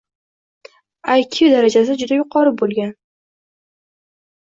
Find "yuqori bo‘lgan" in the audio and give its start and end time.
2.21-2.99